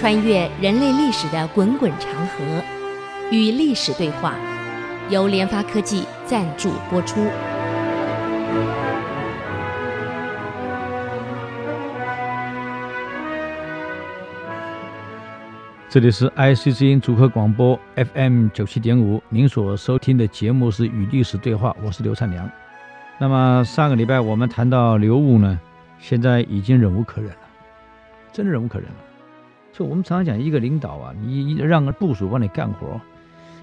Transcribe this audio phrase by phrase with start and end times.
[0.00, 2.62] 穿越人类历史的滚滚长河，
[3.30, 4.34] 与历史对话，
[5.10, 7.20] 由联发科技赞助播出。
[15.90, 17.78] 这里是 IC 之音主客广播
[18.14, 22.50] FM 九七点五，您所收听的节目是《与历史对话》，我是刘灿良。
[23.18, 25.60] 那么上个礼拜我们谈到刘武呢，
[25.98, 27.36] 现在已经忍无可忍了，
[28.32, 29.09] 真的忍无可忍了。
[29.72, 33.00] 所以我们常常讲，一个领导啊，你让个部署帮你干活，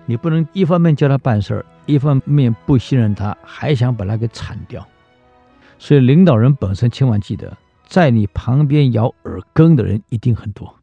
[0.06, 4.88] 你不能一方面叫他办事儿，一方面不信任他，还想把他给铲掉。
[5.78, 10.74] 所以领导人本身千万记得，在你旁边咬耳根的人一定很多，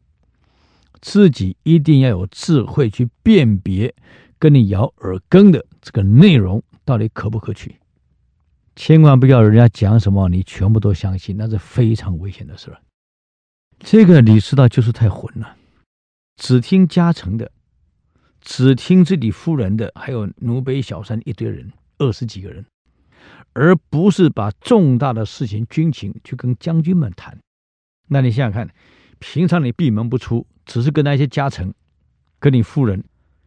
[1.01, 3.93] 自己一定要有智慧去辨别
[4.39, 7.75] 跟你咬耳根的这个内容到底可不可取。
[8.75, 12.77] 千万不要人家讲什么，你全部都相信，那是非常危险的事儿。
[13.79, 15.55] 这个李师道就是太混了，
[16.37, 17.51] 只听家臣的，
[18.41, 22.65] 只听自己夫人的，还有奴婢小三一堆人，二十几个人，
[23.53, 27.37] 而不是把重大的事情、军情去跟将军们谈。
[28.07, 28.73] 那你想想看，
[29.19, 31.73] 平常你闭门不出，只是跟那些家臣、
[32.39, 33.03] 跟你夫人、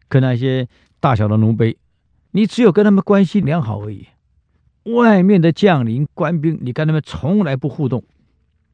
[0.07, 0.67] 跟那些
[0.99, 1.77] 大小的奴婢，
[2.31, 4.07] 你只有跟他们关系良好而已。
[4.83, 8.03] 外面的将领官兵，你跟他们从来不互动，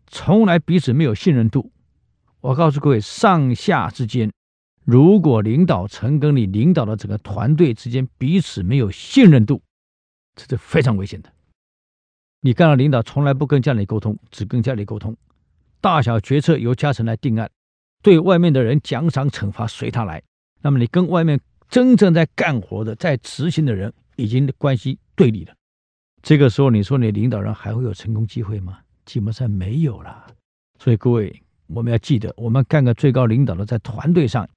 [0.08, 1.72] 从来彼此没有信任度。
[2.42, 4.31] 我告诉各位，上下之间，
[4.84, 9.62] 如果领导层跟你领导的整个团队之间彼此没有信任度，
[10.36, 11.31] 这是非常危险的。
[12.42, 15.17] 你看到领导从来不跟家里沟通，只跟家里沟通，
[15.81, 17.50] 大小决策由家臣来定案，
[18.03, 20.22] 对外面的人奖赏惩罚随他来。
[20.62, 25.56] 那么你跟外面真正在干活的、在执行的人已经关系对立了。
[26.22, 28.80] 这个时候，你说你领导人还会有成功机会吗？
[29.06, 30.28] 基本上没有了。
[30.80, 34.47] 所以各位，我们要记得，我们干个最高领导的，在团队上，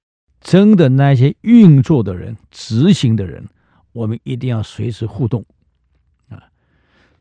[0.41, 3.47] 真的那些运作的人、执行的人，
[3.93, 5.45] 我们一定要随时互动
[6.29, 6.43] 啊。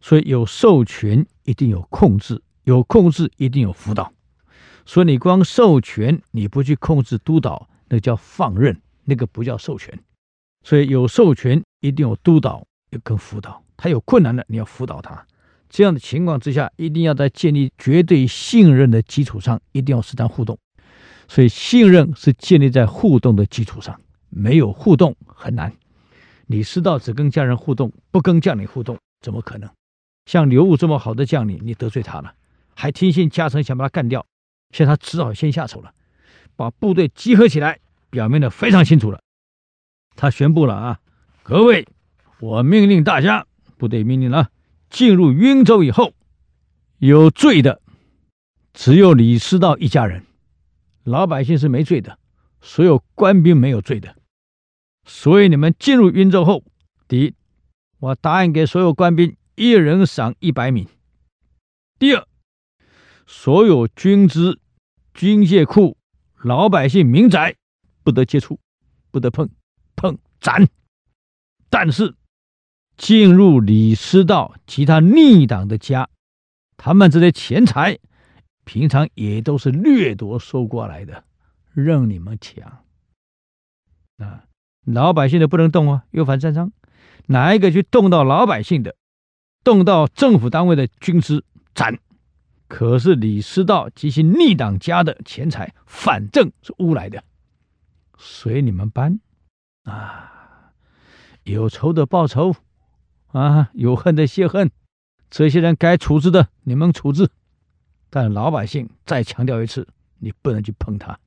[0.00, 4.12] 所以有授权，一定有控制；有控制，一定有辅导。
[4.84, 9.98] 所以你光授权，你不去控制督导，那叫放任，那个不叫授权。
[10.64, 13.62] 所以有授权，一定有督导，有跟辅导。
[13.76, 15.26] 他有困难的，你要辅导他。
[15.68, 20.58] 这样的情况之下，一定要在建立绝对信任的基础上，一定要适当互动。
[21.28, 25.72] 所以，信任是建立在互动的基础上，没有互动很难。
[26.46, 29.68] 李师道只跟家人互动，不跟将领互动，怎么可能？
[30.24, 32.34] 像刘武这么好的将领，你得罪他了，
[32.74, 34.24] 还听信家臣想把他干掉，
[34.70, 35.92] 现在他只好先下手了，
[36.56, 39.20] 把部队集合起来，表明的非常清楚了。
[40.16, 41.00] 他宣布了啊，
[41.42, 41.86] 各位，
[42.40, 43.46] 我命令大家。
[43.76, 44.48] 部队命令了，
[44.90, 46.14] 进入云州以后，
[46.98, 47.80] 有罪的
[48.72, 50.24] 只有李师道一家人，
[51.04, 52.18] 老百姓是没罪的，
[52.60, 54.16] 所有官兵没有罪的。
[55.04, 56.64] 所以你们进入云州后，
[57.06, 57.34] 第一，
[57.98, 60.86] 我答应给所有官兵一人赏一百米；
[61.98, 62.26] 第二，
[63.26, 64.60] 所有军资、
[65.12, 65.96] 军械库、
[66.42, 67.56] 老百姓民宅
[68.02, 68.58] 不得接触，
[69.10, 69.48] 不得碰，
[69.96, 70.68] 碰斩。
[71.68, 72.14] 但是。
[72.98, 76.08] 进入李师道及他逆党的家，
[76.76, 77.96] 他们这些钱财，
[78.64, 81.22] 平常也都是掠夺收过来的，
[81.72, 82.84] 任你们抢。
[84.18, 84.44] 啊，
[84.84, 86.72] 老百姓的不能动啊，又反战章。
[87.26, 88.96] 哪一个去动到老百姓的，
[89.62, 91.44] 动到政府单位的军资，
[91.74, 91.98] 斩。
[92.66, 97.22] 可是李师道及其逆党家的钱财，反正是污来的，
[98.18, 99.20] 随你们搬。
[99.84, 100.72] 啊，
[101.44, 102.56] 有仇的报仇。
[103.32, 104.70] 啊，有恨的泄恨，
[105.30, 107.30] 这些人该处置的，你们处置。
[108.10, 109.86] 但老百姓再强调一次，
[110.18, 111.18] 你不能去碰他。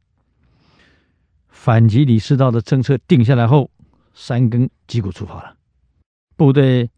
[1.48, 3.70] 反击李世道的政策定下来后，
[4.14, 5.56] 三更击鼓出发了。
[6.36, 6.90] 部队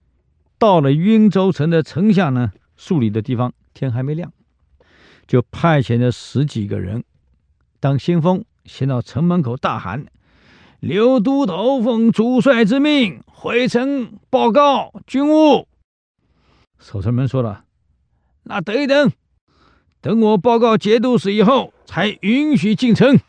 [0.58, 4.32] 到了云州城的城下呢，数里的地方，天还没亮，
[5.28, 7.04] 就派遣了十几个人
[7.82, 10.06] 当先锋，先到城门口大喊。
[10.80, 15.68] 刘都头奉主帅之命回城报告军务。
[16.80, 17.66] 守城门说了
[18.44, 19.12] ：“那等一等，
[20.00, 23.20] 等我报告节度使以后，才允许进城。”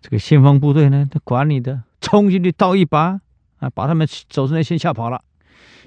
[0.00, 3.20] 这个先锋部队呢，他管你的，冲进去倒一把
[3.58, 5.22] 啊，把他们守城人先吓跑了。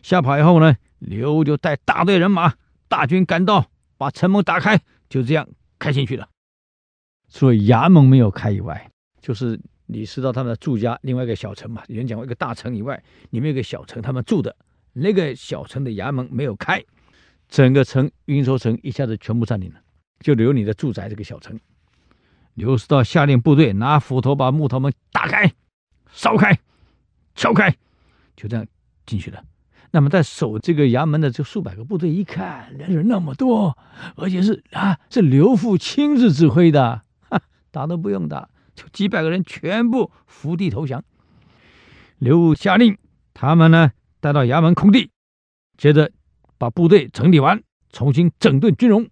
[0.04, 2.54] 吓跑以后呢，刘就带大队人马，
[2.88, 3.66] 大军赶到，
[3.98, 4.80] 把城门打开，
[5.10, 5.50] 就这样
[5.80, 6.30] 开进去了。
[7.34, 9.60] 除了衙门没有开以外，就是。
[9.88, 13.02] 李师道他们的住家，另外一个小城嘛，有人讲过一个大城以外，
[13.32, 14.56] 里面有个小城，他们住的
[14.94, 16.84] 那个小城的衙门没有开，
[17.48, 19.80] 整个城运筹城一下子全部占领了，
[20.20, 21.60] 就留你的住宅这个小城。
[22.54, 25.54] 刘师道下令部队拿斧头把木头门打开、
[26.12, 26.58] 烧开、
[27.36, 27.76] 敲开，
[28.36, 28.66] 就这样
[29.06, 29.44] 进去了。
[29.92, 33.78] 那么在守这个衙门的这数百个部队一看，人人那么多，
[34.16, 37.42] 而且是啊，是刘父亲自指挥的，哈，
[37.72, 38.50] 打都不用打，
[38.92, 41.04] 几百个人全部伏地投降。
[42.18, 42.98] 刘武下令，
[43.34, 45.12] 他们呢带到衙门空地，
[45.78, 46.12] 接着
[46.58, 49.08] 把部队整理完，重新整顿军容，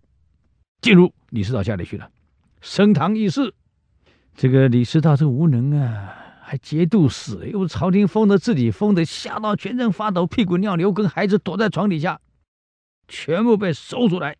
[0.81, 2.09] 进入李师道家里去了，
[2.61, 3.53] 升堂议事。
[4.35, 6.21] 这个李师道这个无能啊！
[6.47, 12.21] 还节度使，又朝廷封的，自己封的，吓到全身发抖，屁滚尿流，跟孩子躲在床底下，
[13.07, 14.35] 全部被搜出来。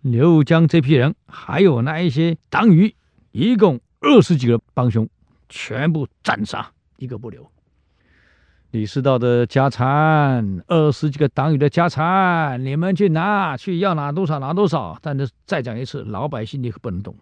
[0.00, 2.94] 刘武将这批人，还有那一些党羽，
[3.32, 5.08] 一共二十几个帮凶，
[5.48, 7.50] 全部斩杀，一个不留。
[8.70, 14.98] 李师道的家产，二十几个党羽的家产，你们去拿，去要拿多少拿多少。
[15.00, 17.16] 但是再讲一次，老百姓你可不能动，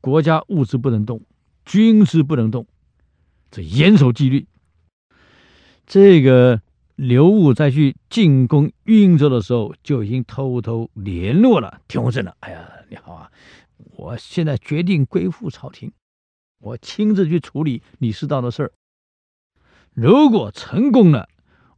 [0.00, 1.20] 国家物资不能动，
[1.64, 2.66] 军事不能动。
[3.50, 4.46] 这严守纪律。
[5.86, 6.62] 这个
[6.96, 12.34] 刘武在去进攻运州的时候，就已经偷偷联络了田弘正了。
[12.40, 13.30] 哎呀，你好啊！
[13.96, 15.92] 我现在决定归附朝廷，
[16.58, 18.72] 我亲自去处理李师道的事儿。
[19.92, 21.28] 如果成功了，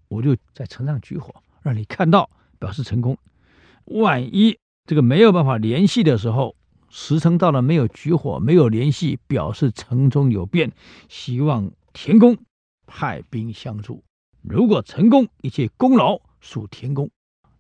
[0.09, 3.17] 我就在城上举火，让你看到，表示成功。
[3.87, 6.55] 万一这个没有办法联系的时候，
[6.89, 10.73] 时辰到了，没有举火，没有联系，表示城中有变，
[11.09, 12.37] 希望田公
[12.87, 14.05] 派兵相助。
[14.43, 17.11] 如果成功，一切功劳属田公。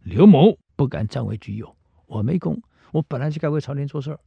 [0.02, 2.60] 刘某不敢占为己有，我没功，
[2.90, 4.20] 我本来就该为朝廷做事儿。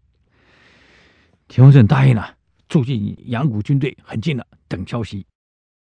[1.47, 2.35] 田弘正答应了，
[2.67, 5.25] 住进阳谷军队很近了，等消息。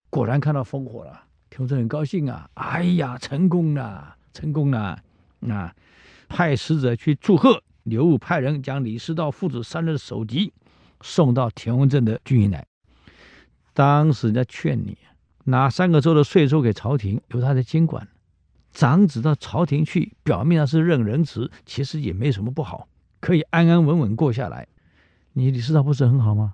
[0.09, 2.49] 果然看到烽火了，田弘正很高兴啊！
[2.55, 5.01] 哎呀，成功了，成功了！
[5.49, 5.73] 啊，
[6.27, 7.63] 派使者去祝贺。
[7.83, 10.53] 刘武派人将李师道父子三人的首级
[11.01, 12.65] 送到田弘正的军营来。
[13.73, 14.97] 当时人家劝你
[15.45, 18.07] 拿三个州的税收给朝廷，由他来监管。
[18.71, 22.87] 长子到朝廷去，表面上是认人质，其实也没什么不好，
[23.19, 24.67] 可以安安稳稳过下来。
[25.33, 26.53] 你李师道不是很好吗？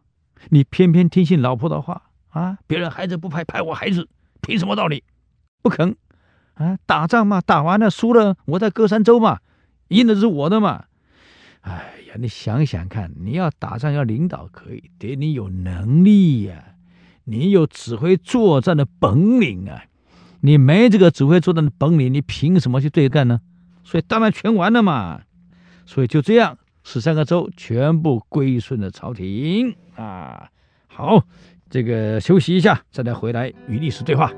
[0.49, 2.57] 你偏偏听信老婆的话啊！
[2.65, 4.07] 别人孩子不派，派我孩子，
[4.41, 5.03] 凭什么道理？
[5.61, 5.95] 不肯
[6.53, 6.77] 啊！
[6.85, 9.39] 打仗嘛，打完了输了，我在歌山州嘛，
[9.89, 10.85] 赢的是我的嘛。
[11.61, 11.73] 哎
[12.07, 16.75] 呀，你想想看，你要打仗要领导可以，得你有能力呀、
[17.25, 19.83] 你有指挥作战的本领啊，
[20.39, 23.41] 你没这个指挥作战的本领，你凭什么去对干呢？
[23.83, 25.23] 所以当然全完了嘛。
[25.85, 26.57] 所以就这样，
[26.91, 30.49] 十三个州全部归顺了朝廷啊。
[30.87, 31.23] 好，
[31.69, 34.33] 这个休息一下，再来回来与历史对话。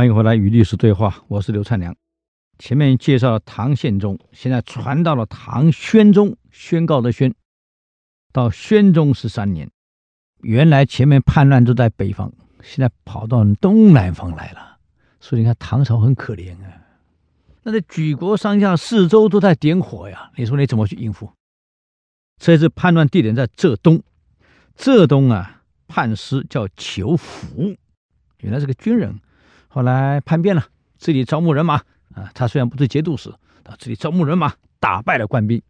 [0.00, 1.94] 欢迎回来与历史对话，我是刘灿良。
[2.58, 7.34] 前面介绍了唐宪宗，现在传到了唐宣宗，宣告的宣。
[8.32, 9.70] 到宣宗十三年，
[10.40, 12.32] 原来前面叛乱都在北方，
[12.62, 14.78] 现在跑到东南方来了。
[15.20, 16.80] 所以你看唐朝很可怜啊，
[17.62, 21.30] 那这举国上下四周都在点火呀，你说你怎么去应付？
[22.38, 24.02] 这次叛乱地点在浙东，
[24.74, 27.76] 浙东啊，叛师叫裘福，
[28.38, 29.20] 原来是个军人。
[29.72, 30.66] 后来叛变了，
[30.98, 31.76] 这里招募人马
[32.12, 32.28] 啊。
[32.34, 33.30] 他虽然不是节度使，
[33.62, 35.62] 到这里招募人马，打败了官兵，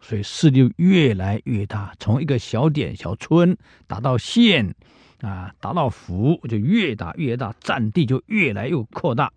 [0.00, 1.92] 所以势力越来越大。
[1.98, 4.72] 从一个小点、小村打到县
[5.20, 9.32] 啊，打到府，就越打越大，占地就越来越扩大。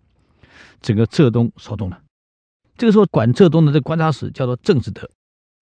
[0.80, 2.00] 整个浙东骚动了。
[2.76, 5.10] 这个时候，管浙东的这个观察使叫做郑志德，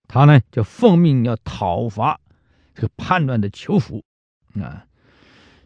[0.09, 2.21] 他呢就奉命要讨伐
[2.75, 4.05] 这个叛乱的裘辅
[4.61, 4.85] 啊。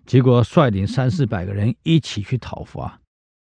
[0.07, 3.01] 结果率领三四百个人一起去讨伐，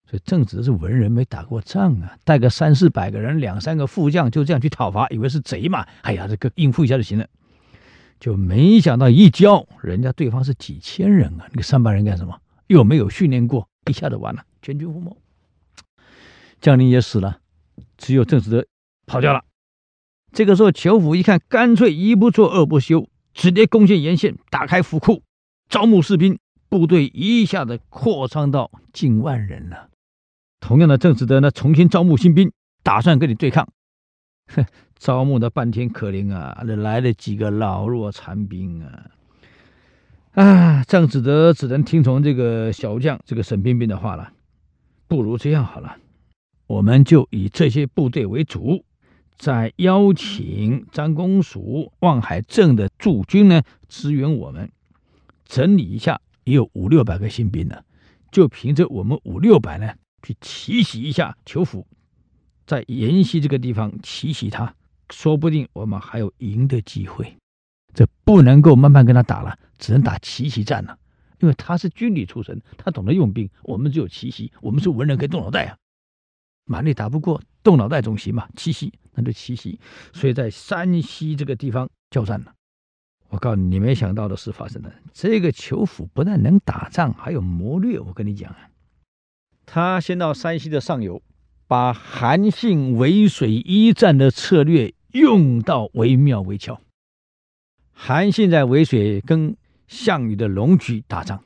[0.09, 7.29] 所以郑志德是文人，没打过仗啊，带个三四百个人，两三个副将，就这样去讨伐，以为是贼嘛，哎呀，这个应付一下就行了，
[8.19, 12.41] 就没想到一交，人家对方是几千人啊，那个三百人干什么？
[12.69, 15.15] 又没有训练过，一下子完了，全军覆没，
[16.63, 17.41] 将领也死了，
[17.99, 18.67] 只有郑志德
[19.07, 19.45] 跑掉了。
[20.33, 25.23] 这个时候，裘府一看，干脆一不做二不休，直接攻陷沿线，打开府库，
[25.69, 26.39] 招募士兵。
[26.75, 29.91] 部队一下子扩张到近万人了。
[30.59, 32.51] 同样的，郑志德呢，重新招募新兵，
[32.83, 33.69] 打算跟你对抗。
[34.49, 34.67] 哼，
[34.99, 39.11] 招募了半天，可怜啊，来了几个老弱残兵啊！
[40.33, 44.33] 啊，郑子德只能听从这个小将这个沈冰冰的话了。
[45.07, 45.99] 不如这样好了，
[46.67, 48.85] 我们就以这些部队为主，
[49.39, 54.73] 再邀请张公署、望海镇的驻军呢支援我们，
[55.45, 57.83] 整理一下，也有五六百个新兵呢，
[58.31, 61.87] 就凭着我们五六百呢去奇袭一下虬府，
[62.67, 64.75] 在延西这个地方奇袭他，
[65.11, 67.37] 说不定我们还有赢的机会。
[67.93, 70.99] 这不能够慢慢跟他打了，只能打奇袭战了。
[71.41, 73.49] 因为他是军旅出身，他懂得用兵。
[73.63, 75.77] 我们只有奇袭，我们是文人，可以动脑袋啊。
[76.65, 78.49] 蛮力打不过，动脑袋总行嘛。
[78.57, 79.79] 奇袭，那就奇袭。
[80.13, 82.55] 所以在山西这个地方交战了。
[83.35, 84.93] 我告诉你，你没想到的事发生了。
[85.13, 87.99] 这个虬府不但能打仗，还有谋略。
[87.99, 88.71] 我跟你讲啊，
[89.67, 91.21] 他先到山西的上游，
[91.67, 96.81] 把韩信围水一战的策略用到惟妙惟肖。
[97.93, 99.57] 韩信在渭水跟
[99.89, 101.43] 项羽的龙驹打仗，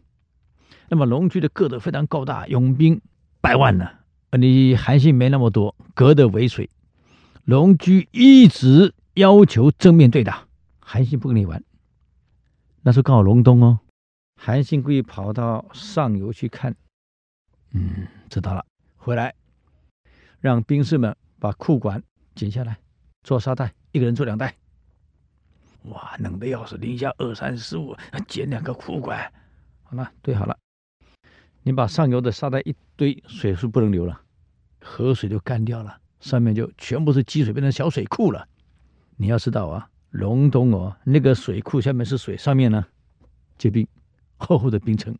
[0.90, 3.00] 那么龙驹的个头非常高大，勇兵
[3.40, 3.88] 百万呢。
[4.38, 6.68] 你韩信没那么多，隔着渭水，
[7.44, 10.46] 龙驹一直要求正面对打，
[10.80, 11.64] 韩信不跟你玩。
[12.88, 13.78] 那时候刚好隆冬哦，
[14.34, 16.74] 韩信故意跑到上游去看，
[17.72, 18.64] 嗯，知道了，
[18.96, 19.34] 回来
[20.40, 22.02] 让兵士们把裤管
[22.34, 22.78] 剪下来
[23.22, 24.56] 做沙袋，一个人做两袋。
[25.82, 27.94] 哇，冷的要死，零下二三十五，
[28.26, 29.30] 剪两个裤管，
[29.82, 30.58] 好了，对好了。
[31.64, 34.18] 你把上游的沙袋一堆，水是不能流了，
[34.80, 38.48] 河水就干掉了，上面就全部是积水，变成小水库了。
[39.18, 42.86] 你要知道啊，隆冬哦，那个水库下面是水，上面呢
[43.56, 43.86] 结冰，
[44.36, 45.16] 厚厚的冰层。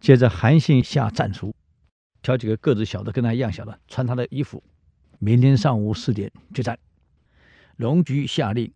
[0.00, 1.54] 接着韩信下战书，
[2.22, 4.62] 挑几个个子小的，跟他一样小的，穿他的衣服，
[5.18, 6.78] 明天上午四点决战。
[7.76, 8.72] 龙局下令。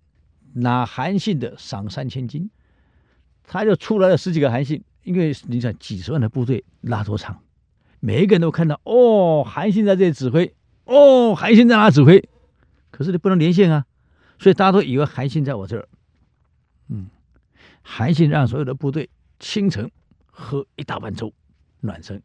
[0.54, 2.50] 拿韩信的赏三千金，
[3.44, 7.42] 他就出来了十几个韩信，因为你想几十万的部队拉多长，
[8.00, 10.54] 每一个人都看到哦，韩信在这里指挥，
[10.84, 12.26] 哦，韩信在哪指挥？
[12.90, 13.84] 可是你不能连线啊，
[14.38, 15.88] 所以大家都以为韩信在我这儿。
[16.88, 17.08] 嗯，
[17.82, 19.90] 韩信让所有的部队清晨
[20.26, 21.32] 喝一大碗粥
[21.80, 22.22] 暖身，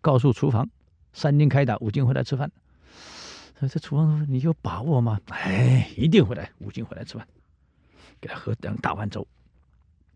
[0.00, 0.68] 告诉厨房
[1.12, 2.50] 三更开打，五更回来吃饭。
[3.60, 7.24] 这厨房说：“你有把握吗？”哎，一定回来，五更回来吃饭。
[8.20, 9.24] 给他喝两大碗粥，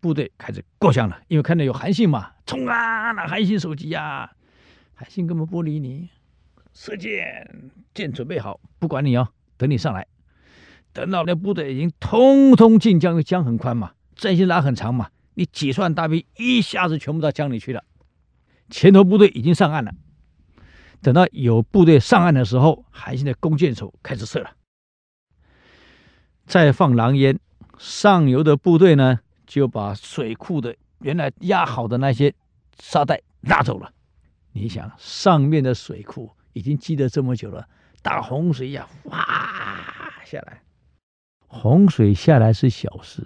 [0.01, 1.21] 部队开始过江了。
[1.29, 3.11] 因为看到有韩信嘛，冲啊！
[3.13, 4.29] 拿韩信手机呀，
[4.95, 6.09] 韩信根本不理你，
[6.73, 10.05] 射箭，箭准备好，不管你哦，等你上来。
[10.97, 17.83] 等到那部队已经通通进江，因为江很宽嘛，战线拉很长嘛，你几十万大兵一下子全部到江里去了。
[18.71, 19.91] 前头部队已经上岸了，
[21.03, 24.49] 等到有部队上岸的时候，韩信的弓箭手开始射了，
[26.47, 27.39] 再放狼烟。
[27.77, 32.33] 上游的部队呢，就把水库的原来压好的那些
[32.79, 33.93] 沙袋拉走了。
[34.51, 37.69] 你想，上面的水库已经积了这么久了，
[38.01, 39.23] 大洪水呀，哗
[40.25, 40.59] 下来，
[41.47, 43.25] 洪水下来是小事，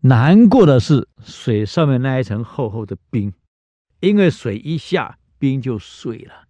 [0.00, 3.32] 难过的是水上面那一层厚厚的冰，
[4.00, 6.48] 因为水一下，冰就碎了。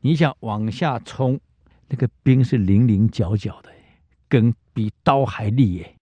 [0.00, 1.40] 你想往下冲，
[1.88, 3.70] 那个冰是棱棱角角的，
[4.28, 5.96] 跟比刀还利耶。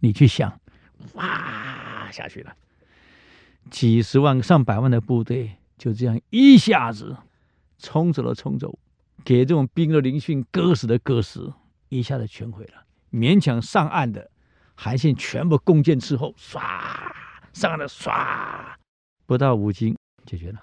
[0.00, 0.60] 你去想，
[1.14, 2.54] 哇，下去了，
[3.70, 7.16] 几十万、上百万的部队就这样一下子
[7.78, 8.78] 冲走了，冲走，
[9.24, 11.52] 给这种兵的临训割死的割死，
[11.88, 12.84] 一下子全毁了。
[13.12, 14.30] 勉强上岸的
[14.74, 16.60] 韩信全部弓箭伺候，唰
[17.52, 18.10] 上岸了，唰
[19.26, 20.60] 不到五斤解决了。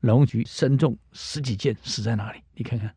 [0.00, 2.40] 龙駒身中十几箭，死在那里。
[2.54, 2.94] 你看看，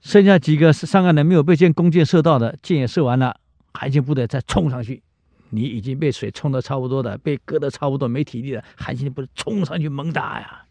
[0.00, 3.38] 剩下几个上岸的没有被箭弓箭射到的，箭也射完了，
[3.74, 5.02] 韩信部队再冲上去。
[5.50, 8.62] 你已经被水冲得差不多的，被割得差不多，没体力了。
[8.76, 10.64] 韩信不是冲上去猛打呀，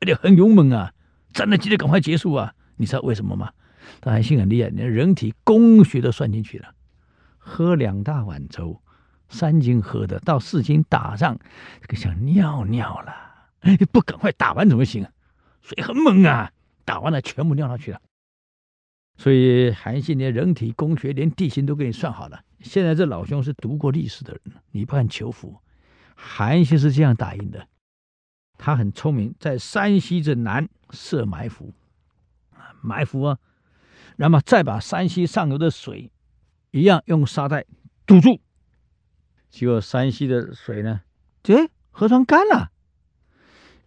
[0.00, 0.92] 而且很勇猛啊，
[1.32, 2.52] 战斗记得赶快结束啊！
[2.76, 3.52] 你知道为什么吗？
[4.00, 6.74] 他韩信很厉害，连人体工学都算进去了。
[7.50, 8.80] 喝两大碗粥，
[9.28, 11.36] 三斤喝的，到四斤打仗，
[11.80, 13.12] 这个想尿尿了。
[13.62, 15.10] 你不赶快打完怎么行啊？
[15.60, 16.52] 水很猛啊，
[16.84, 18.00] 打完了全部尿上去了。
[19.16, 22.40] 所以韩信连人体工学，连地形都给你算好了。
[22.60, 25.58] 现在这老兄是读过历史的人，你不看虬府，
[26.14, 27.66] 韩信是这样打赢的。
[28.56, 31.74] 他很聪明，在山西之南设埋伏，
[32.80, 33.38] 埋伏啊，
[34.16, 36.12] 然后再把山西上游的水
[36.70, 37.64] 一样用沙袋
[38.06, 38.40] 堵住。
[39.48, 41.00] 结果山西的水呢，
[41.42, 42.70] 这河床干了，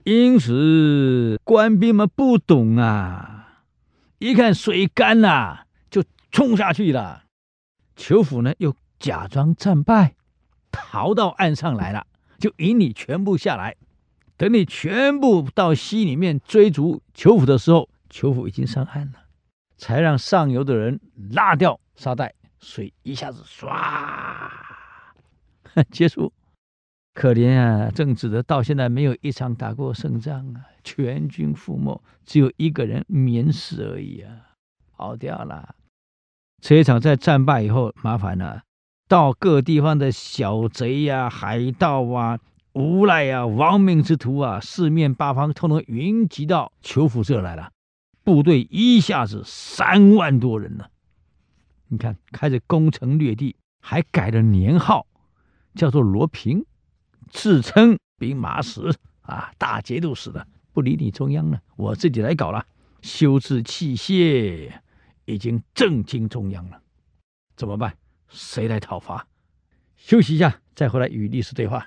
[0.03, 3.63] 因此官兵们不懂啊。
[4.19, 7.23] 一看水干了，就冲下去了。
[7.95, 10.15] 裘府呢，又假装战败，
[10.71, 12.07] 逃到岸上来了。
[12.39, 13.75] 就引你全部下来。
[14.35, 19.13] 等你全部到溪里面追逐裘府的时候，裘府已经上岸了，
[19.77, 20.99] 才让上游的人
[21.31, 23.67] 拉掉沙袋，水一下子唰
[25.91, 26.33] 结束。
[27.13, 34.55] 可怜啊，郑志德到现在没有一场打过胜仗啊，全军覆没，只有一个人免死而已啊，
[34.95, 35.75] 跑掉了。
[36.61, 38.63] 这一场在战败以后，麻烦了，
[39.07, 42.39] 到各地方的小贼呀、海盗啊。
[42.73, 47.71] 无赖啊，亡命之徒啊，四面八方通通云集到囚俘这来了，
[48.23, 50.85] 部队一下子三万多人呢。
[51.93, 55.05] 你看，开始攻城略地，还改了年号，
[55.75, 56.65] 叫做罗平，
[57.29, 58.81] 自称兵马使
[59.21, 62.65] 啊，大节度使的，不理你中央了，我自己来搞了，
[63.03, 64.71] 修治器械，
[65.25, 66.81] 已经震惊中央了，
[67.55, 67.95] 怎么办？
[68.27, 69.27] 谁来讨伐？
[69.95, 71.85] 休息一下，再回来与历史对话。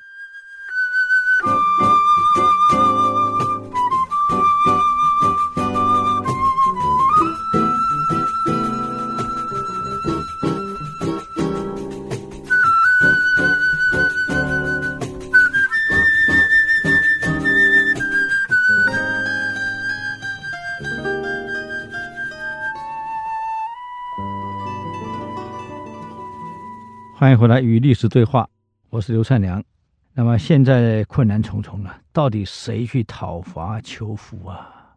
[27.26, 28.48] 欢迎回来与历史对话，
[28.88, 29.60] 我是刘灿良。
[30.14, 34.94] 那么现在困难重重了，到底谁去讨伐求福啊？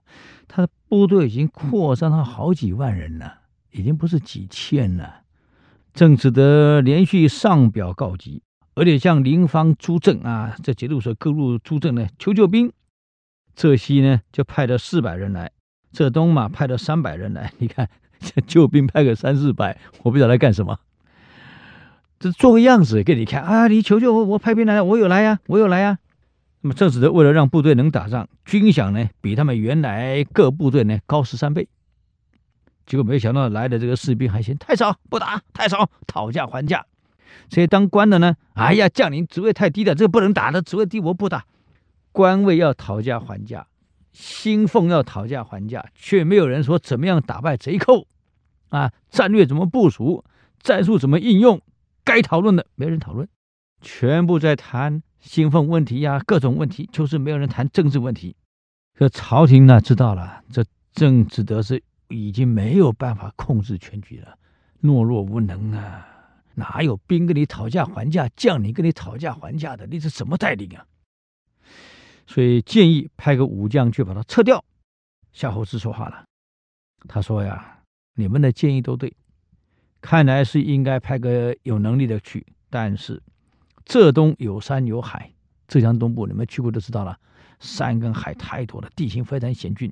[0.47, 3.33] 他的部队已经扩张到好几万人了，
[3.71, 5.21] 已经不是几千了。
[5.91, 8.43] 郑志德连续上表告急，
[8.75, 12.71] 而且向邻方诸镇啊，这节度使各路诸镇呢求救兵。
[13.55, 15.49] 浙西呢就派了四百人来，
[15.91, 17.51] 浙东嘛派了三百人来。
[17.57, 20.79] 你看这救兵派个三四百，我不知道来干什么。
[22.19, 23.67] 这做个样子给你看啊！
[23.69, 25.97] 你求救我，我派兵来了，我有来呀，我有来呀。
[26.59, 31.69] 那么郑志德为了让部队能打仗，军饷呢比他们原来各部队呢高十三倍。
[32.85, 36.85] 结果没想到来的这个士兵还嫌太少，不打，太少，讨价还价。
[37.47, 41.45] 这些当官的呢，哎呀，将领职位太低了，这个不能打的，职位低我不打。
[42.11, 43.67] 官位要讨价还价，
[44.11, 48.05] 薪俸要讨价还价，却没有人说怎么样打败贼寇
[48.67, 48.91] 啊？
[49.09, 50.25] 战略怎么部署？
[50.61, 51.61] 战术怎么应用？
[52.09, 53.29] 该讨论的没人讨论，
[53.81, 58.35] 全部在谈薪俸问题呀、各种问题，就是没有人谈政治问题。
[58.97, 64.35] 这朝廷呢知道了，这郑志德是已经没有办法控制全局了，
[64.81, 66.03] 懦弱无能啊，
[66.55, 69.85] 哪有兵跟你讨价还价，将领跟你讨价还价的？
[69.85, 70.83] 你是怎么带领啊？
[72.25, 74.65] 所以建议派个武将去把他撤掉。
[75.31, 76.25] 夏侯资说话了，
[77.07, 77.83] 他说呀
[78.17, 79.15] ：“你们的建议都对。”
[80.01, 83.21] 看来是应该派个有能力的去，但是
[83.85, 85.33] 浙东有山有海，
[85.67, 87.19] 浙江东部你们去过都知道了，
[87.59, 89.91] 山跟海太多了，地形非常险峻，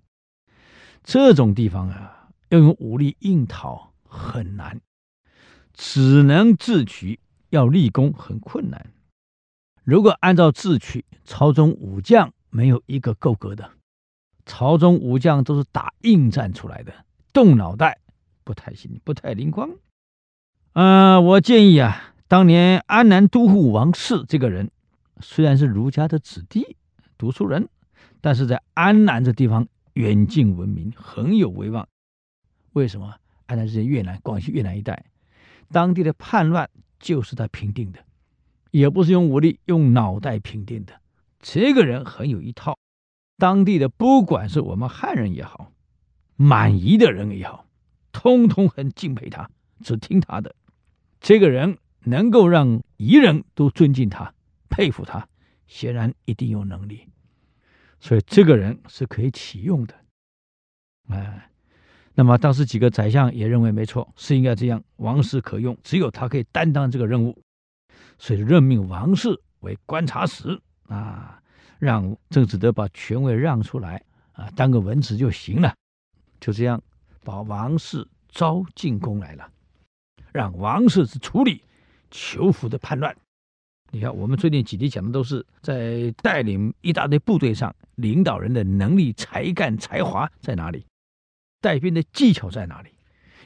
[1.03, 4.79] 这种地方啊，要用武力硬讨很难，
[5.73, 8.93] 只能智取，要立功很困难。
[9.83, 13.71] 如果按照智取，朝中武将没有一个够格的，
[14.45, 16.93] 朝中武将都是打硬战出来的，
[17.33, 17.99] 动脑袋
[18.43, 19.69] 不太行，不太灵光。
[20.77, 24.69] 啊、呃，我建议啊，当年安南都护王氏这个人，
[25.19, 26.77] 虽然是儒家的子弟、
[27.17, 27.67] 读书人，
[28.21, 31.87] 但是在安南这地方远近闻名，很有威望。
[32.73, 33.15] 为什么？
[33.47, 35.05] 安南是越南、广西越南一带，
[35.71, 37.97] 当地的叛乱就是他平定的，
[38.69, 40.93] 也不是用武力，用脑袋平定的。
[41.39, 42.77] 这个人很有一套，
[43.39, 45.71] 当地的不管是我们汉人也好，
[46.35, 47.65] 满夷的人也好，
[48.11, 49.49] 通通很敬佩他，
[49.83, 50.53] 只听他的。
[51.19, 54.33] 这个人能够让夷人都尊敬他、
[54.69, 55.27] 佩服他，
[55.67, 57.07] 显然一定有能力，
[57.99, 59.95] 所以这个人是可以启用的。
[61.09, 61.49] 哎，
[62.13, 67.41] 那么当时几个宰相也认为没错，是应该这样，王氏可用，只有他可以担当这个任务，
[68.17, 71.41] 所以任命王氏为观察使啊，
[71.79, 74.03] 让郑子德把权位让出来
[74.33, 75.73] 啊，当个文职就行了，
[76.39, 76.81] 就这样
[77.23, 79.49] 把王氏招进宫来了。
[80.37, 81.63] 让王氏去处理
[82.11, 83.17] 求福的叛乱。
[83.89, 90.85] 你看，我们最近几集讲的都是在带领一大堆部队上，领导人的能力、才干、才华在哪里？
[91.59, 92.89] 带兵的技巧在哪里？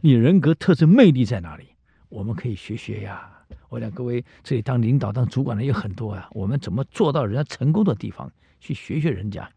[0.02, 1.68] 你人格特质、魅力在哪里？
[2.10, 3.32] 我们可以学学呀。
[3.70, 6.28] 我想各位这里当领导、当主管的有很多啊。
[6.34, 9.50] 我们怎么做到人家成功的地方去学学人家？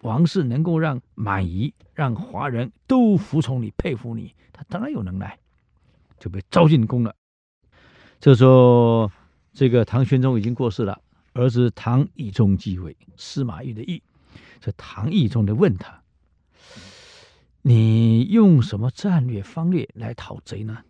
[0.00, 5.38] 王氏能够让满夷、让华人都服从你、佩服你，他当然有能耐。
[6.18, 7.14] 就被招进宫了。
[8.20, 9.10] 这时候，
[9.52, 11.00] 这个唐玄宗已经过世了，
[11.32, 14.02] 儿子唐懿宗继位，司马懿的懿。
[14.60, 16.02] 这唐懿宗就问他
[17.62, 20.84] ：“你用什么战略方略来讨贼呢？”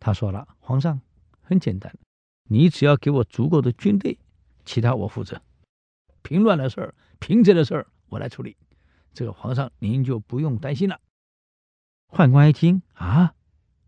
[0.00, 1.00] 他说了：“皇上，
[1.42, 1.94] 很简单，
[2.48, 4.18] 你只要给我足够的军队，
[4.64, 5.40] 其他我负责。
[6.22, 8.56] 平乱的事儿、平贼的事儿，我来处理。
[9.12, 10.98] 这个皇上您就不用担心了。”
[12.08, 13.34] 宦官一听啊，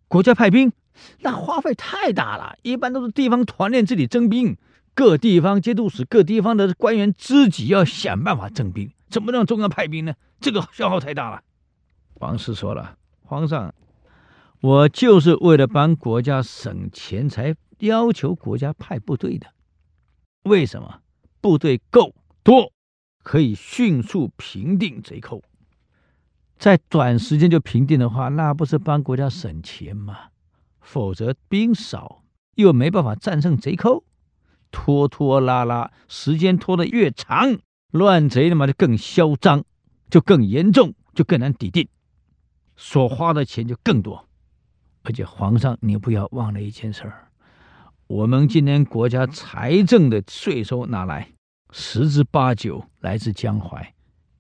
[0.09, 0.73] 国家派兵，
[1.21, 4.57] 那花费太大了，一般都是地方团练自己征兵，
[4.95, 10.15] 各地方节度使、各地方的官员自己要想办法征兵，怎么让中央派兵呢？
[10.41, 11.43] 这个消耗太大了。
[12.15, 13.75] 王氏说了：“皇上。”
[14.63, 19.47] 我就是为了帮国家省钱，才要求国家派部队的。
[20.45, 21.01] 为什么？
[21.43, 22.73] 部队够多，
[23.23, 25.43] 可以迅速平定贼寇。
[26.59, 30.17] 在短时间就平定的话，那不是帮国家省钱吗？
[30.81, 32.23] 否则兵少
[32.55, 34.05] 又没办法战胜贼寇，
[34.71, 37.59] 拖拖拉拉，时间拖得越长，
[37.91, 39.65] 乱贼的嘛就更嚣张，
[40.09, 41.89] 就更严重，就更难抵定，
[42.77, 44.27] 所花的钱就更多。
[45.03, 47.29] 而且皇上，你不要忘了一件事儿，
[48.07, 51.29] 我们今年国家财政的税收拿来，
[51.71, 53.95] 十之八九来自江淮、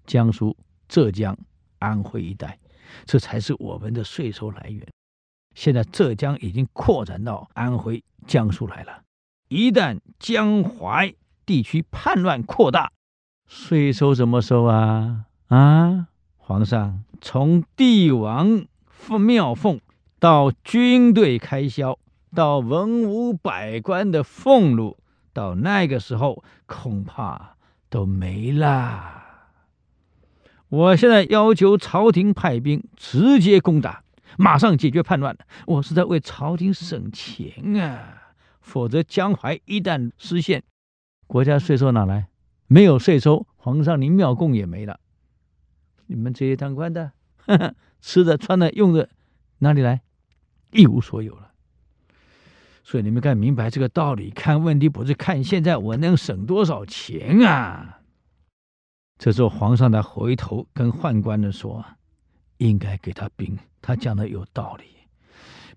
[0.06, 0.56] 江苏、
[0.88, 1.36] 浙江、
[1.78, 2.58] 安徽一带，
[3.04, 4.86] 这才是我们的税收来源。
[5.54, 9.02] 现在浙江已经扩展到安徽、江苏来了，
[9.48, 12.92] 一旦江淮地区叛乱扩大，
[13.46, 15.26] 税收怎么收啊？
[15.48, 18.66] 啊，皇上，从帝王
[19.20, 19.80] 庙奉。
[20.18, 21.98] 到军队开销，
[22.34, 24.96] 到文武百官的俸禄，
[25.34, 27.56] 到那个时候恐怕
[27.90, 29.25] 都没了。
[30.68, 34.02] 我现在要求朝廷派兵直接攻打，
[34.36, 35.36] 马上解决叛乱。
[35.66, 38.32] 我是在为朝廷省钱啊！
[38.60, 40.64] 否则江淮一旦失陷，
[41.28, 42.26] 国家税收哪来？
[42.66, 44.98] 没有税收，皇上您庙贡也没了。
[46.06, 47.12] 你们这些当官的，
[47.46, 49.08] 呵呵，吃的、穿的、用的，
[49.58, 50.00] 哪里来？
[50.72, 51.52] 一无所有了，
[52.82, 54.30] 所以你们该明白这个道理。
[54.30, 58.00] 看问题不是看现在我能省多少钱啊！
[59.18, 61.84] 这时候皇上才回头跟宦官们说
[62.58, 64.84] ：“应该给他兵。”他讲的有道理。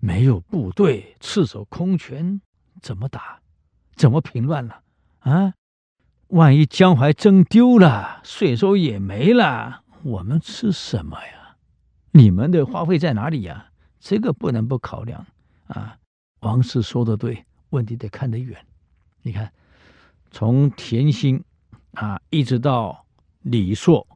[0.00, 2.40] 没有部队，赤手空拳，
[2.80, 3.38] 怎么打？
[3.96, 4.80] 怎么平乱了？
[5.20, 5.54] 啊！
[6.28, 11.56] 万一江淮征丢了，税收也没了，我们吃什么呀？
[12.12, 13.66] 你们的花费在哪里呀？
[14.00, 15.26] 这个不能不考量
[15.66, 15.98] 啊！
[16.40, 18.64] 王氏说的对，问题得看得远。
[19.22, 19.52] 你看，
[20.30, 21.44] 从田心
[21.92, 23.04] 啊，一直到
[23.42, 24.06] 李硕，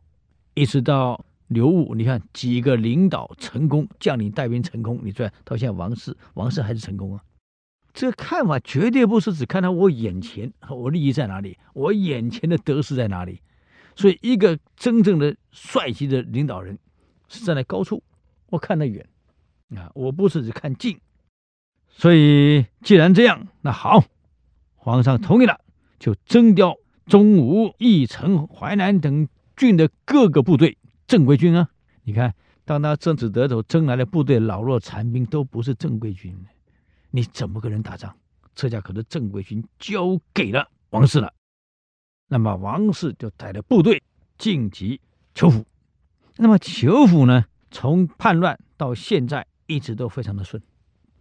[0.54, 7.22] 一直到刘武，你看几个领导成功，将领带兵成功，你说到现在王氏，王氏还是成功啊？
[7.92, 13.40] 这个看法绝对不是只看到我眼前，我利益在哪里，我眼前的得失在哪里。
[13.96, 16.76] 所以，一个真正的帅气的领导人
[17.28, 18.02] 是站在高处，
[18.46, 19.06] 我看得远。
[19.76, 21.00] 啊，我不是只看近，
[21.88, 24.04] 所以既然这样，那好，
[24.76, 25.60] 皇上同意了，
[25.98, 31.68] 就征调中吴、义城、淮南等郡的各个部队，正规军啊。
[32.02, 36.36] 你看，当他政治得走征来的部队，老弱残兵都不是正规军，
[37.10, 38.14] 你怎么跟人打仗？
[38.54, 41.32] 这下可是正规军交给了王氏了。
[42.28, 44.02] 那么王氏就带着部队
[44.38, 45.00] 晋级
[45.34, 45.64] 裘府。
[46.36, 49.46] 那么裘府呢，从叛乱到现在。
[49.66, 50.62] 一直都非常的顺，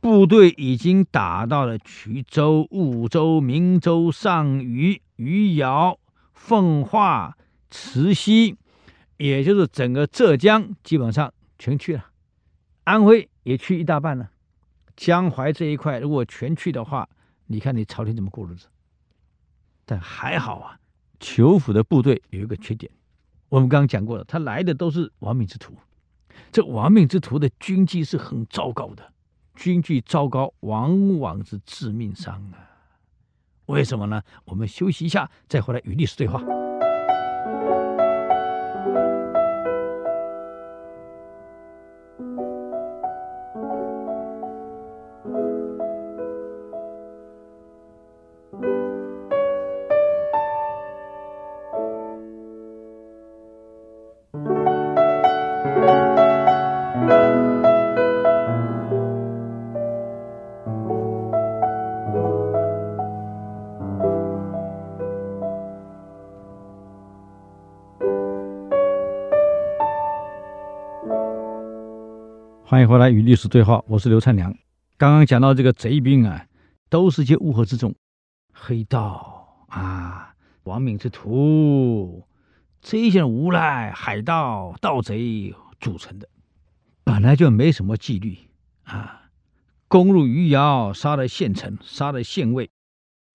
[0.02, 5.98] 部队已经打到了衢州、婺州、明州、上虞、余姚、
[6.34, 7.38] 奉化、
[7.72, 8.58] 慈溪，
[9.18, 12.06] 也就是整个浙江基本上全去了，
[12.84, 14.30] 安徽也去一大半了，
[14.96, 17.08] 江淮这一块如果全去的话，
[17.48, 18.68] 你看你朝廷怎么过日子？
[19.86, 20.80] 但还好啊，
[21.20, 22.92] 裘府的部队有一个缺点，
[23.50, 25.74] 我们刚刚讲过了，他来的都是亡命之徒。
[26.52, 29.14] 这亡命之徒的军纪是很糟糕的，
[29.56, 32.73] 军纪糟糕往往是致命伤啊！
[33.68, 34.22] 为什么呢？
[34.46, 36.42] 我们休息一下，再回来与历史对话。
[72.74, 74.52] 欢迎回来与历史对话，我是刘灿良。
[74.98, 76.48] 刚刚讲到这个贼兵啊，
[76.90, 77.94] 都是些乌合之众，
[78.52, 80.34] 黑道啊，
[80.64, 82.28] 亡命之徒，
[82.82, 86.28] 这些无赖、海盗、盗贼组成的，
[87.04, 88.40] 本来就没什么纪律
[88.86, 89.22] 啊！
[89.88, 92.72] 攻入余姚，杀了县丞，杀了县尉，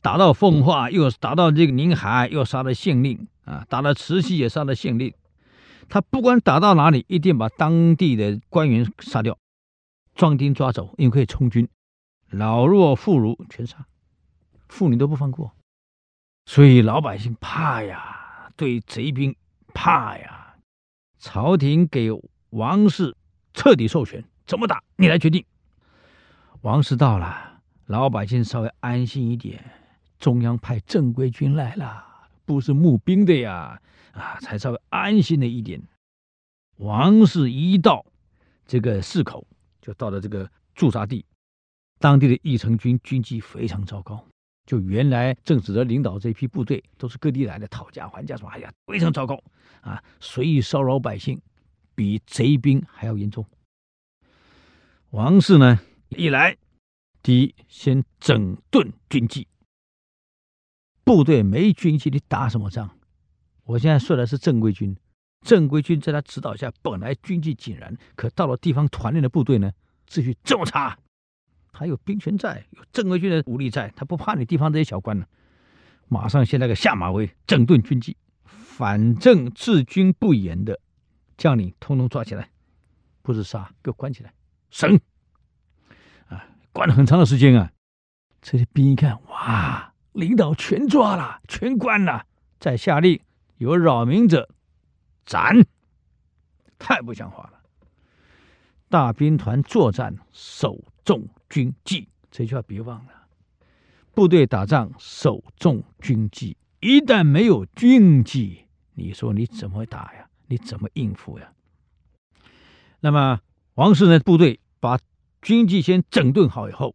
[0.03, 3.65] 打到奉化，又打到这个宁海，又杀了县令啊！
[3.69, 5.15] 打到慈溪，也杀了县令。
[5.89, 9.39] 他不管打到哪里，一定把当地的官员杀掉，
[10.15, 11.69] 壮丁抓走，因为可以充军，
[12.31, 13.87] 老弱妇孺全杀，
[14.69, 15.53] 妇女都不放过。
[16.45, 19.35] 所以老百姓怕呀，对贼兵
[19.75, 20.57] 怕呀。
[21.19, 22.11] 朝廷给
[22.51, 23.17] 王氏
[23.53, 25.45] 彻底授权，怎么打你来决定。
[26.63, 29.65] 王氏到了，老百姓稍微安心一点。
[30.19, 32.05] 中央派正规军来了，
[32.49, 33.79] 不是募兵的呀，
[34.13, 35.79] 啊，才稍微安心了一点。
[36.79, 38.07] 王氏一到
[38.65, 39.47] 这个市口，
[39.83, 41.27] 就到了这个驻扎地，
[41.99, 44.25] 当地的义成军军纪非常糟糕。
[44.65, 49.39] 就原来郑子德领导这批部队都是各地来的，讨价还价什么，哎呀，非常糟糕
[49.83, 50.03] 啊！
[50.19, 51.39] 随意骚扰百姓，
[51.95, 53.45] 比贼兵还要严重。
[55.11, 56.57] 王氏呢，一来，
[57.23, 59.47] 第一先整顿军纪，
[61.09, 62.91] 部队没军纪，你打什么仗？
[63.65, 64.95] 我现在说的是正规军，
[65.41, 69.73] 正规军在他指导下本来军纪井然，可到了地方团练的部队呢，
[70.07, 70.99] 秩序这么差。
[71.73, 75.25] 还有兵权在，有正规军的武力在，他不怕你地方这些小官呢。
[76.09, 80.79] 马上先来个下马威，整顿军纪，反正治军不严的
[81.39, 82.51] 将领，通通抓起来，
[83.23, 84.35] 不是杀，给我关起来
[84.69, 85.01] 审。
[86.27, 87.73] 啊，关了很长的时间啊。
[88.43, 92.27] 这些兵一看，哇，领导全抓了，全关了，
[92.59, 93.21] 再下令
[93.59, 94.49] 有扰民者
[95.25, 95.65] 斩，
[96.77, 97.61] 太不像话了。
[98.89, 101.27] 大兵团作战守重。
[101.49, 103.13] 军纪这句话别忘了，
[104.13, 110.29] 部队打仗守重军纪，一旦没有军纪，你说你怎么打呀？
[110.49, 111.51] 你怎么应付呀？
[113.01, 113.41] 那么
[113.77, 114.19] 王世呢？
[114.21, 114.99] 部队把
[115.41, 116.95] 军纪先整顿好以后，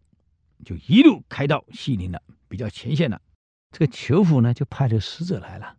[0.63, 2.21] 就一路开到西宁了，
[2.53, 3.19] 比较前线了。
[3.71, 5.75] 这个裘府呢，就派了使者来了。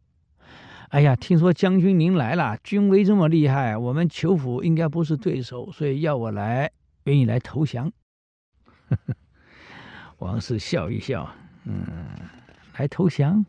[0.89, 6.73] 哎呀，听说将军您来了，军威这么厉害，我们裘府应该不是对手，所以要我来，
[7.05, 7.93] 愿意来投降。
[10.19, 11.33] 王氏笑一笑，
[11.63, 11.87] 嗯，
[12.77, 13.47] 来投降。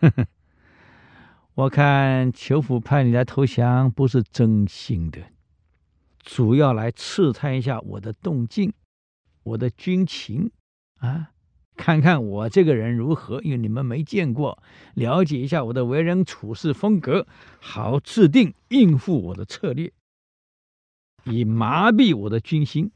[1.54, 5.22] 我看裘府派你来投降，不是真心的，
[6.18, 8.74] 主要来刺探一下我的动静，
[9.42, 10.50] 我的军情
[10.98, 11.30] 啊，
[11.78, 14.60] 看看我这个人如何，因为你们没见过，
[14.94, 17.26] 了解一下我的为人处事风格，
[17.60, 19.92] 好制定应付我的策略，
[21.24, 22.90] 以麻痹我的军心。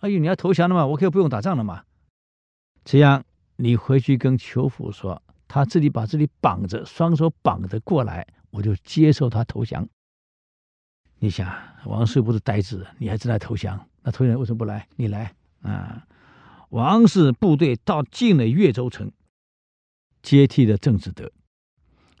[0.00, 0.86] 哎呦，你要投降了吗？
[0.86, 1.84] 我可以不用打仗了吗？
[2.82, 3.22] 这样，
[3.56, 9.86] 你回去跟裘府说，他自己把自己绑着，双手绑着过来，我就接受他投降。
[11.18, 13.78] 你想，王氏不是呆子，你还正在投降？
[14.02, 14.88] 那投降为什么不来？
[14.96, 16.02] 你来啊！
[16.74, 19.12] 王氏部队到进了越州城，
[20.22, 21.30] 接替了郑子德，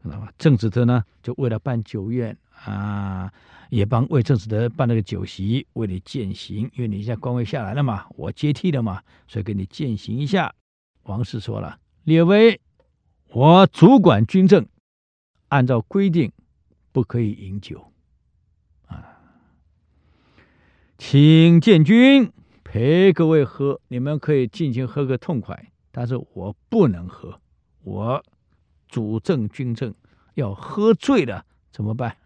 [0.00, 0.32] 知道吧？
[0.38, 3.32] 郑子德呢，就为了办酒宴啊。
[3.70, 10.54] 也帮为郑子德办了个酒席，为你饯行，因为你现在官位下来了嘛，我接替了嘛，所以给你饯行一下。
[11.02, 12.60] 王氏说了：“列位，
[13.30, 14.64] 我主管军政，
[15.48, 16.30] 按照规定
[16.92, 17.90] 不可以饮酒
[18.86, 19.18] 啊，
[20.96, 22.30] 请建军
[22.74, 27.40] 陪各位喝，你们可以尽情喝个痛快，但是我不能喝，
[27.84, 28.20] 我
[28.88, 29.94] 主政军政，
[30.34, 32.16] 要喝醉了怎么办？”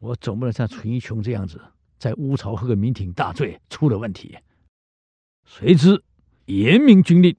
[0.00, 1.60] 我总不能像淳于琼这样子，
[1.98, 4.38] 在乌巢喝个酩酊大醉，出了问题。
[5.44, 6.02] 谁知
[6.46, 7.36] 严明军令，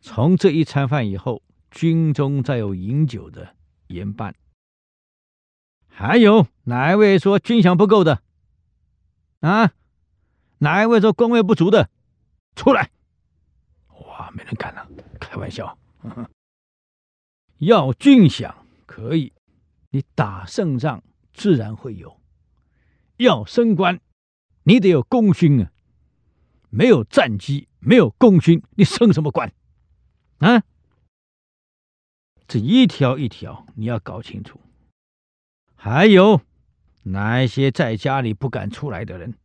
[0.00, 3.54] 从这一餐饭以后，军中再有饮酒的
[3.86, 4.34] 严办。
[5.86, 8.22] 还有哪位说军饷不够的？
[9.38, 9.72] 啊，
[10.58, 11.88] 哪一位说官位不足的？
[12.54, 12.90] 出来！
[13.88, 14.88] 哇，没人敢了，
[15.20, 15.78] 开玩笑。
[17.58, 18.54] 要军饷
[18.86, 19.32] 可以，
[19.90, 21.02] 你打胜仗。
[21.34, 22.20] 自然会有，
[23.18, 24.00] 要升官，
[24.64, 25.70] 你得有功勋啊！
[26.68, 29.52] 没有战绩，没有功勋，你升什么官？
[30.38, 30.64] 啊！
[32.48, 34.60] 这一条一条你要搞清楚。
[35.76, 36.40] 还有
[37.04, 39.38] 哪一些在家里不敢出来的人，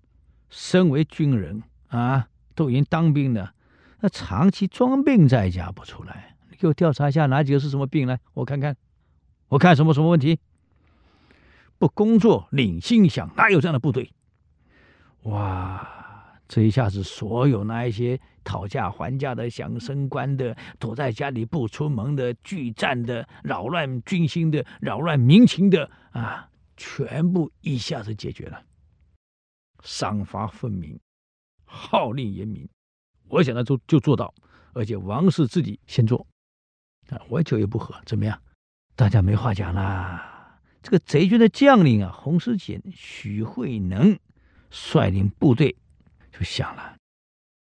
[0.56, 3.56] 身为军人啊，都已经当兵了，
[4.02, 8.20] 那长期装病在家不出来，你给我调查一下哪几个是什么病来？
[8.36, 8.78] 我看看，
[9.48, 10.40] 我看什么什么问题？
[11.80, 14.12] 不工作领薪饗，哪有这样的部队？
[15.24, 15.90] 哇！
[16.48, 28.62] 这一下子，所有那一些讨价还价的、想升官的、躲在家里不出门的、拒战的、扰乱军心的、扰乱民情的啊，全部一下子解决了，
[29.84, 31.00] 赏罚分明，
[31.66, 32.68] 号令严明。
[33.28, 34.34] 我想他做就做到，
[34.74, 36.26] 而且王氏自己先做，
[37.10, 38.42] 啊，我酒也不喝，怎么样？
[38.96, 40.60] 大家没话讲啦。
[40.82, 44.18] 这个贼军的将领啊，洪师俭、许慧能
[44.70, 45.76] 率领部队。
[46.32, 46.98] 就想了，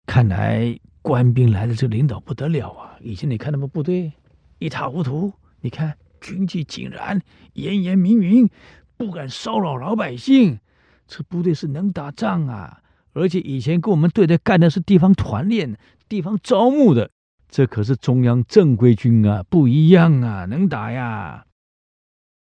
[0.07, 2.97] 看来官兵来的这领导不得了啊！
[3.01, 4.13] 以前你看他们部队
[4.59, 7.21] 一塌糊涂，你看军纪井然，
[7.53, 8.49] 严严明明，
[8.97, 10.59] 不敢骚扰老百姓。
[11.07, 12.81] 这部队是能打仗啊！
[13.13, 17.11] 而且以前跟我们对着干的是地方团练、地方招募的，
[17.49, 21.47] 这可是中央正规军啊，不一样啊，能打呀！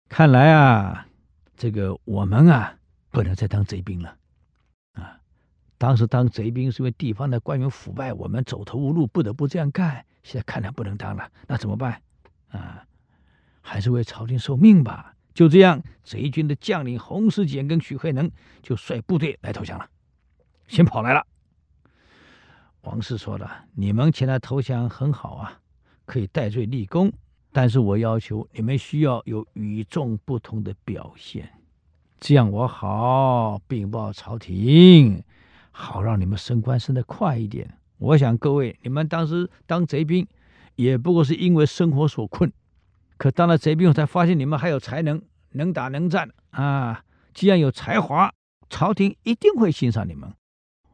[0.07, 1.07] 看来啊，
[1.57, 2.77] 这个我们啊，
[3.09, 4.15] 不能再当贼兵了
[4.93, 5.19] 啊。
[5.77, 10.05] 当时当贼兵是因为地方的官员腐败，我们走投无路，不得不这样干。
[10.23, 12.01] 现在看来不能当了，那怎么办？
[12.49, 12.85] 啊，
[13.61, 15.15] 还是为朝廷受命吧。
[15.33, 18.29] 就这样，贼军的将领洪世俭跟许慧能
[18.61, 19.89] 就率部队来投降了，
[20.67, 21.25] 先跑来了。
[22.81, 25.59] 王氏说了：“你们前来投降很好啊，
[26.05, 27.11] 可以戴罪立功，
[27.51, 31.49] 但是我要求你们需要有与众不同的表现，
[32.19, 35.23] 这样我好禀报朝廷。”
[35.73, 37.77] 好让你们升官升得快一点。
[37.97, 40.27] 我想各位，你们当时当贼兵，
[40.75, 42.51] 也不过是因为生活所困。
[43.21, 47.03] 可当了贼兵后，才发现你们还有才能，能打能战啊！
[47.35, 48.33] 既然有才华，
[48.67, 50.33] 朝廷一定会欣赏你们，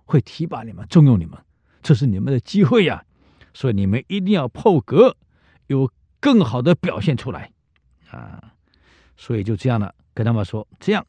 [0.03, 1.39] 会提拔你们，重用你们。
[1.81, 3.05] 这是你们的机会呀！
[3.53, 5.15] 所以你们一定要破格，
[5.67, 7.49] 有更好的表现出来
[8.11, 8.55] 啊！
[9.15, 11.07] 所以就这样了，跟他们说：这样，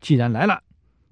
[0.00, 0.62] 既然来了，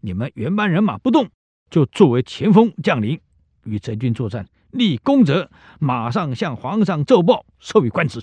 [0.03, 1.29] 你们原班人马不动。
[1.69, 3.21] 就作为前锋将领，
[3.65, 8.23] 与贼军作战，立功者马上向皇上奏报，授予官职。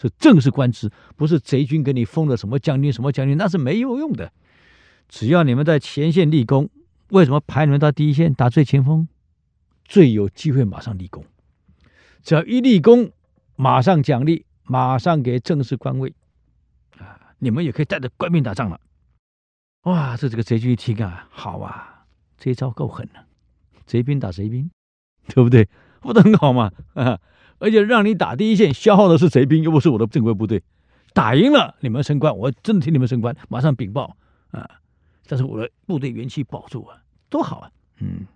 [0.00, 4.32] 是正式官职，不是贼军给你封的什么将军什么将军，那是没有用的。
[5.08, 6.68] 只要你们在前线立功，
[7.08, 9.06] 为什么排你们到第一线打最前锋？
[9.84, 11.24] 最有机会马上立功。
[12.22, 13.12] 只要一立功，
[13.56, 16.14] 马上奖励，马上给正式官位。
[16.98, 18.80] 啊，你们也可以带着官兵打仗了。
[19.82, 22.06] 哇，这这个贼军一听啊，好啊。
[22.38, 23.26] 这一招够狠了，
[23.86, 24.70] 贼兵打贼兵，
[25.28, 25.68] 对不对？
[26.00, 26.70] 不都很好吗？
[26.94, 27.18] 啊，
[27.58, 30.62] 而且让你打第一线，消耗的是贼兵，又不是我的正规部队。
[31.12, 34.16] 打赢了，你们升官，我真的替你们升官，马上禀报
[34.50, 34.68] 啊！
[35.26, 36.98] 但是我的部队元气保住啊，
[37.30, 37.70] 多好啊！
[38.00, 38.26] 嗯，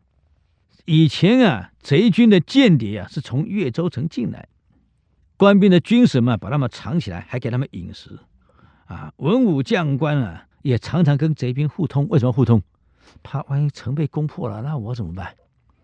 [0.85, 4.49] 以前啊，贼军的间谍啊，是从越州城进来，
[5.37, 8.19] 官兵的军神们把他们藏起来，还给他们饮食
[8.87, 9.13] 啊。
[9.17, 12.07] 文武将官啊，也常常跟贼兵互通。
[12.09, 12.63] 为什么互通？
[13.23, 15.35] 怕万一城被攻破了，那我怎么办？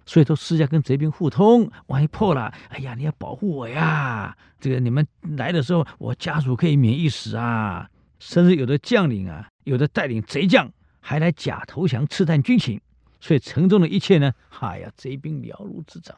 [0.06, 4.36] 所以都私下跟贼兵互通，万一破了，哎呀，你要保护我呀！
[4.60, 7.88] 这个你们来的时候，我家属可以免一死啊！
[8.18, 12.80] 甚至有的将领啊，有的带领贼将还来假投降，刺探军情。
[13.20, 16.16] 所以城中的一切呢，哎呀，贼兵了如指掌。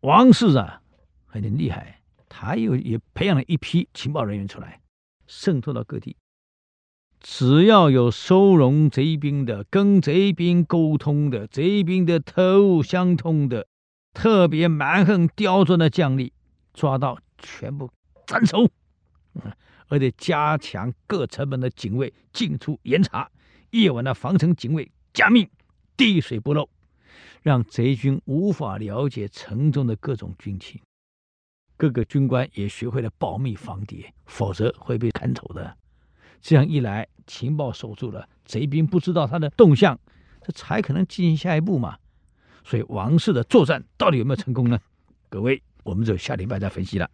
[0.00, 0.80] 王氏啊，
[1.26, 4.80] 很厉害，他又也培养了一批情报人员出来，
[5.26, 6.16] 渗透到各地。
[7.26, 13.66] 只要有收容贼兵的、跟贼兵沟通的、贼兵的特务相通的、
[14.12, 16.30] 特别蛮横刁钻的将领，
[16.74, 17.90] 抓到全部
[18.26, 18.68] 斩首。
[19.88, 23.30] 而且加强各城门的警卫进出严查，
[23.70, 25.48] 夜晚的防城警卫加密，
[25.96, 26.68] 滴水不漏，
[27.40, 30.78] 让贼军无法了解城中的各种军情。
[31.78, 35.74] 各个军官也学会了保密防谍，否则会被砍头的。
[36.44, 39.98] 这样一来，情报守住了，贼兵不知道他的动向，
[40.42, 41.96] 这才可能进行下一步嘛。
[42.62, 44.78] 所以王氏的作战到底有没有成功呢？
[45.30, 47.10] 各位，我们就下礼拜再分析了。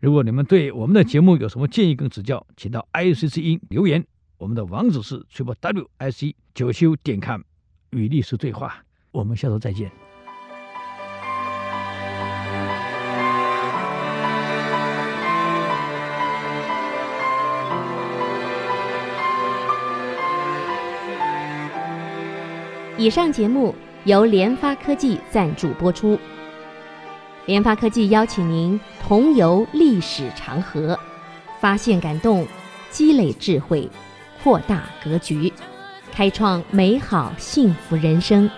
[0.00, 4.04] 如果你们对我们的节目有什么建议跟指教，请到 i c c 音留言。
[4.36, 5.86] 我们的网址是 triplew
[6.52, 7.42] 九七五点 com
[7.90, 8.84] 与历史对话。
[9.12, 10.09] 我们下周再见。
[23.00, 23.74] 以上节目
[24.04, 26.18] 由联发科技赞助播出。
[27.46, 30.98] 联发科技邀请您同游历史长河，
[31.58, 32.46] 发现感动，
[32.90, 33.88] 积累智慧，
[34.42, 35.50] 扩大格局，
[36.12, 38.50] 开创美好幸福人生。